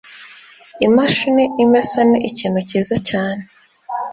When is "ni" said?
2.09-2.17